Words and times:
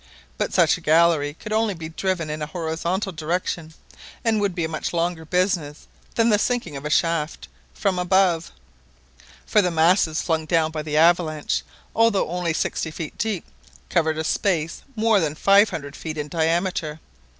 But 0.39 0.51
such 0.51 0.77
a 0.77 0.81
gallery 0.81 1.35
could 1.35 1.53
only 1.53 1.75
be 1.75 1.89
driven 1.89 2.31
in 2.31 2.41
a 2.41 2.47
horizontal 2.47 3.11
direction, 3.11 3.75
and 4.25 4.41
would 4.41 4.55
be 4.55 4.65
a 4.65 4.67
much 4.67 4.93
longer 4.93 5.25
business 5.25 5.85
than 6.15 6.29
the 6.29 6.39
sinking 6.39 6.75
of 6.75 6.85
a 6.85 6.89
shaft 6.89 7.47
from 7.75 7.99
above, 7.99 8.51
for 9.45 9.61
the 9.61 9.69
masses 9.69 10.19
flung 10.19 10.47
down 10.47 10.71
by 10.71 10.81
the 10.81 10.97
avalanche, 10.97 11.61
although 11.95 12.29
only 12.31 12.51
sixty 12.51 12.89
feet 12.89 13.15
deep, 13.19 13.45
covered 13.91 14.17
a 14.17 14.23
space 14.23 14.81
more 14.95 15.19
than 15.19 15.35
five 15.35 15.69
hundred 15.69 15.95
feet 15.95 16.17
in 16.17 16.29
diameter. 16.29 16.99